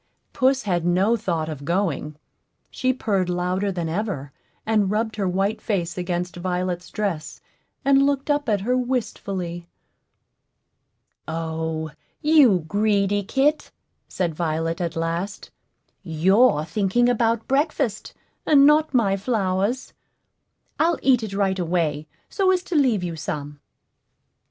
Puss 0.33 0.63
had 0.63 0.83
no 0.83 1.15
thought 1.15 1.47
of 1.47 1.63
going; 1.63 2.15
she 2.71 2.91
purred 2.91 3.29
louder 3.29 3.71
than 3.71 3.87
ever, 3.87 4.31
and 4.65 4.89
rubbed 4.89 5.15
her 5.17 5.29
white 5.29 5.61
face 5.61 5.95
against 5.95 6.37
Violet's 6.37 6.89
dress, 6.89 7.39
and 7.85 8.03
looked 8.03 8.31
up 8.31 8.49
at 8.49 8.61
her 8.61 8.75
wistfully. 8.75 9.67
"O, 11.27 11.91
you 12.19 12.65
greedy 12.67 13.21
kit!" 13.21 13.69
said 14.07 14.33
Violet, 14.33 14.81
at 14.81 14.95
last; 14.95 15.51
"you're 16.01 16.65
thinking 16.65 17.07
about 17.07 17.47
breakfast, 17.47 18.15
and 18.43 18.65
not 18.65 18.95
my 18.95 19.15
flowers. 19.15 19.93
I'll 20.79 20.97
eat 21.03 21.21
it 21.21 21.33
right 21.33 21.59
away, 21.59 22.07
so 22.27 22.49
as 22.49 22.63
to 22.63 22.75
leave 22.75 23.03
you 23.03 23.15
some." 23.15 23.59